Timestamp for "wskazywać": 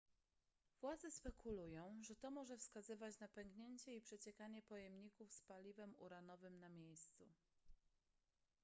2.57-3.19